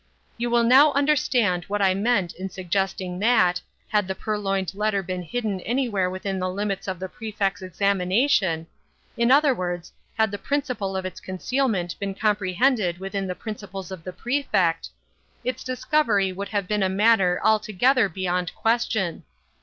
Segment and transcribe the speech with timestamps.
[0.35, 5.21] You will now understand what I meant in suggesting that, had the purloined letter been
[5.21, 10.97] hidden any where within the limits of the Prefect's examination—in other words, had the principle
[10.97, 16.81] of its concealment been comprehended within the principles of the Prefect—its discovery would have been
[16.81, 19.21] a matter altogether beyond question.